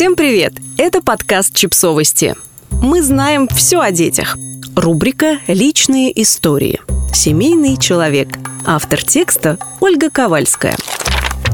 Всем 0.00 0.16
привет! 0.16 0.54
Это 0.78 1.02
подкаст 1.02 1.54
«Чипсовости». 1.54 2.34
Мы 2.70 3.02
знаем 3.02 3.46
все 3.48 3.80
о 3.80 3.90
детях. 3.90 4.38
Рубрика 4.74 5.40
«Личные 5.46 6.22
истории». 6.22 6.80
Семейный 7.12 7.76
человек. 7.76 8.28
Автор 8.64 9.02
текста 9.04 9.58
Ольга 9.78 10.08
Ковальская. 10.08 10.74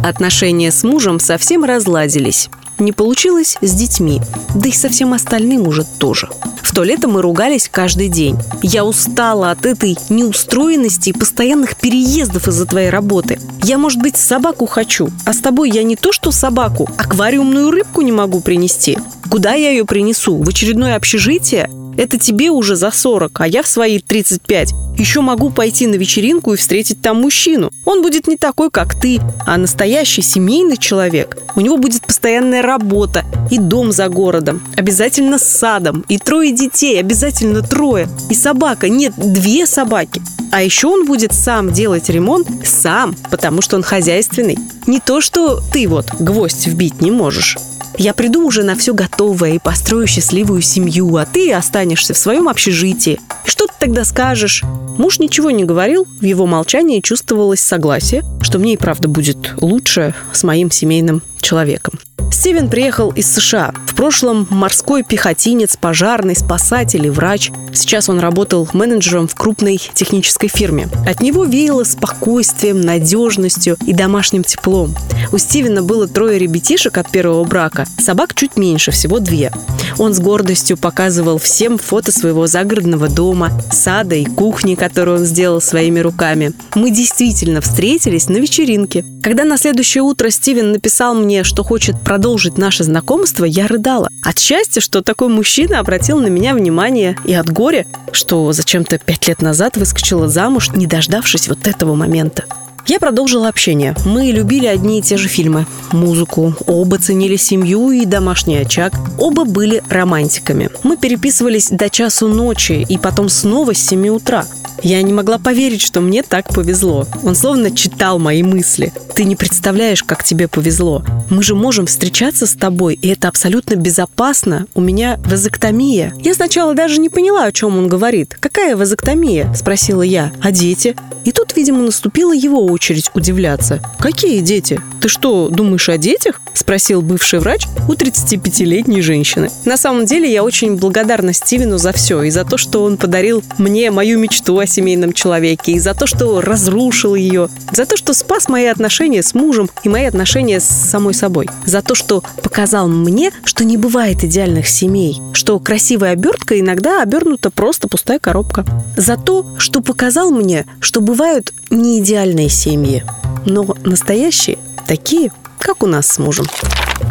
Отношения 0.04 0.70
с 0.70 0.84
мужем 0.84 1.18
совсем 1.18 1.64
разладились. 1.64 2.48
Не 2.78 2.92
получилось 2.92 3.58
с 3.60 3.74
детьми, 3.74 4.20
да 4.54 4.68
и 4.68 4.72
со 4.72 4.90
всем 4.90 5.12
остальным 5.12 5.66
уже 5.66 5.82
тоже. 5.98 6.28
В 6.66 6.74
то 6.74 6.84
мы 7.06 7.22
ругались 7.22 7.70
каждый 7.72 8.08
день. 8.08 8.36
Я 8.60 8.84
устала 8.84 9.52
от 9.52 9.64
этой 9.64 9.96
неустроенности 10.10 11.10
и 11.10 11.12
постоянных 11.12 11.76
переездов 11.76 12.48
из-за 12.48 12.66
твоей 12.66 12.90
работы. 12.90 13.38
Я, 13.62 13.78
может 13.78 14.02
быть, 14.02 14.16
собаку 14.16 14.66
хочу, 14.66 15.08
а 15.24 15.32
с 15.32 15.38
тобой 15.38 15.70
я 15.70 15.84
не 15.84 15.94
то 15.94 16.10
что 16.10 16.32
собаку, 16.32 16.88
аквариумную 16.98 17.70
рыбку 17.70 18.02
не 18.02 18.10
могу 18.10 18.40
принести. 18.40 18.98
Куда 19.30 19.54
я 19.54 19.70
ее 19.70 19.84
принесу? 19.84 20.42
В 20.42 20.48
очередное 20.48 20.96
общежитие? 20.96 21.70
Это 21.96 22.18
тебе 22.18 22.50
уже 22.50 22.76
за 22.76 22.90
40, 22.90 23.40
а 23.40 23.48
я 23.48 23.62
в 23.62 23.66
свои 23.66 23.98
35. 23.98 24.74
Еще 24.98 25.20
могу 25.20 25.50
пойти 25.50 25.86
на 25.86 25.94
вечеринку 25.94 26.52
и 26.52 26.56
встретить 26.56 27.00
там 27.02 27.20
мужчину. 27.20 27.70
Он 27.84 28.02
будет 28.02 28.26
не 28.28 28.36
такой, 28.36 28.70
как 28.70 28.94
ты, 28.94 29.20
а 29.46 29.56
настоящий 29.56 30.22
семейный 30.22 30.76
человек. 30.76 31.38
У 31.54 31.60
него 31.60 31.76
будет 31.76 32.06
постоянная 32.06 32.62
работа 32.62 33.24
и 33.50 33.58
дом 33.58 33.92
за 33.92 34.08
городом. 34.08 34.62
Обязательно 34.76 35.38
с 35.38 35.44
садом. 35.44 36.04
И 36.08 36.18
трое 36.18 36.52
детей, 36.52 36.98
обязательно 36.98 37.62
трое. 37.62 38.08
И 38.30 38.34
собака, 38.34 38.88
нет, 38.88 39.12
две 39.16 39.66
собаки. 39.66 40.22
А 40.52 40.62
еще 40.62 40.88
он 40.88 41.06
будет 41.06 41.32
сам 41.32 41.72
делать 41.72 42.08
ремонт, 42.08 42.48
сам, 42.64 43.14
потому 43.30 43.62
что 43.62 43.76
он 43.76 43.82
хозяйственный. 43.82 44.58
Не 44.86 45.00
то, 45.00 45.20
что 45.20 45.60
ты 45.72 45.88
вот 45.88 46.06
гвоздь 46.18 46.66
вбить 46.66 47.00
не 47.00 47.10
можешь. 47.10 47.56
Я 47.98 48.12
приду 48.12 48.46
уже 48.46 48.62
на 48.62 48.76
все 48.76 48.92
готовое 48.92 49.54
и 49.54 49.58
построю 49.58 50.06
счастливую 50.06 50.60
семью, 50.60 51.16
а 51.16 51.24
ты 51.24 51.52
останешься 51.52 52.12
в 52.12 52.18
своем 52.18 52.48
общежитии. 52.48 53.18
Что 53.44 53.66
ты 53.66 53.72
тогда 53.78 54.04
скажешь? 54.04 54.62
Муж 54.98 55.18
ничего 55.18 55.50
не 55.50 55.64
говорил, 55.64 56.06
в 56.20 56.24
его 56.24 56.46
молчании 56.46 57.00
чувствовалось 57.00 57.60
согласие, 57.60 58.22
что 58.42 58.58
мне 58.58 58.74
и 58.74 58.76
правда 58.76 59.08
будет 59.08 59.54
лучше 59.60 60.14
с 60.32 60.42
моим 60.44 60.70
семейным 60.70 61.22
человеком. 61.40 61.98
Стивен 62.30 62.68
приехал 62.68 63.10
из 63.10 63.32
США. 63.32 63.72
В 63.86 63.94
прошлом 63.94 64.46
морской 64.50 65.02
пехотинец, 65.02 65.76
пожарный, 65.76 66.36
спасатель 66.36 67.06
и 67.06 67.10
врач. 67.10 67.50
Сейчас 67.72 68.08
он 68.08 68.18
работал 68.18 68.68
менеджером 68.72 69.26
в 69.26 69.34
крупной 69.34 69.80
технической 69.94 70.48
фирме. 70.48 70.88
От 71.06 71.20
него 71.20 71.44
веяло 71.44 71.84
спокойствием, 71.84 72.80
надежностью 72.80 73.76
и 73.86 73.92
домашним 73.92 74.44
теплом. 74.44 74.94
У 75.32 75.38
Стивена 75.38 75.82
было 75.82 76.06
трое 76.06 76.38
ребятишек 76.38 76.98
от 76.98 77.10
первого 77.10 77.44
брака, 77.44 77.86
собак 77.98 78.34
чуть 78.34 78.56
меньше, 78.56 78.90
всего 78.90 79.18
две. 79.18 79.50
Он 79.98 80.14
с 80.14 80.20
гордостью 80.20 80.76
показывал 80.76 81.38
всем 81.38 81.78
фото 81.78 82.12
своего 82.12 82.46
загородного 82.46 83.08
дома, 83.08 83.50
сада 83.70 84.14
и 84.14 84.24
кухни, 84.24 84.74
которую 84.74 85.18
он 85.18 85.24
сделал 85.24 85.60
своими 85.60 86.00
руками. 86.00 86.52
Мы 86.74 86.90
действительно 86.90 87.60
встретились 87.60 88.28
на 88.28 88.36
вечеринке. 88.36 89.04
Когда 89.22 89.44
на 89.44 89.56
следующее 89.58 90.02
утро 90.02 90.30
Стивен 90.30 90.72
написал 90.72 91.14
мне, 91.14 91.44
что 91.44 91.64
хочет 91.64 92.00
продолжить 92.16 92.56
наше 92.56 92.82
знакомство, 92.82 93.44
я 93.44 93.66
рыдала. 93.66 94.08
От 94.22 94.38
счастья, 94.38 94.80
что 94.80 95.02
такой 95.02 95.28
мужчина 95.28 95.80
обратил 95.80 96.18
на 96.18 96.28
меня 96.28 96.54
внимание, 96.54 97.14
и 97.26 97.34
от 97.34 97.50
горя, 97.50 97.84
что 98.10 98.50
зачем-то 98.52 98.96
пять 98.96 99.28
лет 99.28 99.42
назад 99.42 99.76
выскочила 99.76 100.26
замуж, 100.26 100.70
не 100.70 100.86
дождавшись 100.86 101.46
вот 101.46 101.66
этого 101.66 101.94
момента. 101.94 102.44
Я 102.86 103.00
продолжила 103.00 103.48
общение. 103.48 103.96
Мы 104.04 104.26
любили 104.26 104.66
одни 104.66 105.00
и 105.00 105.02
те 105.02 105.16
же 105.16 105.26
фильмы, 105.26 105.66
музыку, 105.90 106.54
оба 106.66 106.98
ценили 106.98 107.34
семью 107.34 107.90
и 107.90 108.04
домашний 108.04 108.58
очаг, 108.58 108.92
оба 109.18 109.44
были 109.44 109.82
романтиками. 109.88 110.70
Мы 110.84 110.96
переписывались 110.96 111.68
до 111.68 111.90
часу 111.90 112.28
ночи 112.28 112.86
и 112.88 112.96
потом 112.96 113.28
снова 113.28 113.74
с 113.74 113.78
7 113.78 114.08
утра. 114.08 114.46
Я 114.82 115.02
не 115.02 115.12
могла 115.12 115.38
поверить, 115.38 115.82
что 115.82 116.00
мне 116.00 116.22
так 116.22 116.52
повезло. 116.54 117.06
Он 117.24 117.34
словно 117.34 117.74
читал 117.74 118.18
мои 118.18 118.42
мысли. 118.42 118.92
Ты 119.16 119.24
не 119.24 119.34
представляешь, 119.34 120.04
как 120.04 120.22
тебе 120.22 120.46
повезло. 120.46 121.02
Мы 121.30 121.42
же 121.42 121.54
можем 121.54 121.86
встречаться 121.86 122.46
с 122.46 122.54
тобой, 122.54 122.94
и 122.94 123.08
это 123.08 123.28
абсолютно 123.28 123.74
безопасно. 123.74 124.66
У 124.74 124.80
меня 124.80 125.18
вазоктомия. 125.24 126.12
Я 126.22 126.34
сначала 126.34 126.74
даже 126.74 127.00
не 127.00 127.08
поняла, 127.08 127.44
о 127.44 127.52
чем 127.52 127.76
он 127.76 127.88
говорит. 127.88 128.36
Какая 128.38 128.76
вазоктомия? 128.76 129.52
Спросила 129.54 130.02
я. 130.02 130.32
А 130.40 130.52
дети? 130.52 130.94
И 131.24 131.32
тут, 131.32 131.45
видимо, 131.56 131.82
наступила 131.82 132.32
его 132.32 132.64
очередь 132.66 133.10
удивляться. 133.14 133.80
Какие 133.98 134.40
дети? 134.40 134.80
Ты 135.00 135.08
что, 135.08 135.48
думаешь 135.48 135.88
о 135.88 135.98
детях? 135.98 136.40
Спросил 136.54 137.02
бывший 137.02 137.40
врач 137.40 137.66
у 137.88 137.92
35-летней 137.92 139.02
женщины. 139.02 139.50
На 139.64 139.76
самом 139.76 140.06
деле 140.06 140.30
я 140.30 140.44
очень 140.44 140.76
благодарна 140.76 141.32
Стивену 141.32 141.78
за 141.78 141.92
все. 141.92 142.22
И 142.22 142.30
за 142.30 142.44
то, 142.44 142.56
что 142.56 142.84
он 142.84 142.96
подарил 142.96 143.42
мне 143.58 143.90
мою 143.90 144.18
мечту 144.18 144.58
о 144.58 144.66
семейном 144.66 145.12
человеке. 145.12 145.72
И 145.72 145.78
за 145.78 145.94
то, 145.94 146.06
что 146.06 146.40
разрушил 146.40 147.14
ее. 147.14 147.48
За 147.72 147.86
то, 147.86 147.96
что 147.96 148.12
спас 148.14 148.48
мои 148.48 148.66
отношения 148.66 149.22
с 149.22 149.34
мужем 149.34 149.70
и 149.82 149.88
мои 149.88 150.04
отношения 150.04 150.60
с 150.60 150.64
самой 150.64 151.14
собой. 151.14 151.48
За 151.64 151.82
то, 151.82 151.94
что 151.94 152.22
показал 152.42 152.88
мне, 152.88 153.32
что 153.44 153.64
не 153.64 153.76
бывает 153.76 154.24
идеальных 154.24 154.68
семей. 154.68 155.20
Что 155.32 155.58
красивая 155.58 156.12
обертка 156.12 156.58
иногда 156.58 157.02
обернута 157.02 157.50
просто 157.50 157.88
пустая 157.88 158.18
коробка. 158.18 158.64
За 158.96 159.16
то, 159.16 159.46
что 159.58 159.80
показал 159.80 160.30
мне, 160.30 160.66
что 160.80 161.00
бывают 161.46 161.52
не 161.70 162.00
идеальные 162.00 162.48
семьи, 162.48 163.04
но 163.44 163.64
настоящие 163.84 164.58
такие, 164.86 165.30
как 165.58 165.82
у 165.82 165.86
нас 165.86 166.06
с 166.06 166.18
мужем. 166.18 166.46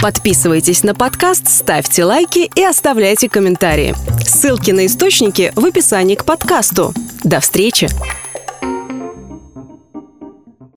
Подписывайтесь 0.02 0.84
на 0.84 0.94
подкаст, 0.94 1.48
ставьте 1.48 2.04
лайки 2.04 2.50
и 2.56 2.64
оставляйте 2.64 3.30
комментарии. 3.30 3.96
Ссылки 4.26 4.72
на 4.72 4.86
источники 4.86 5.52
в 5.56 5.66
описании 5.66 6.16
к 6.16 6.26
подкасту. 6.26 6.94
До 7.24 7.40
встречи! 7.40 7.90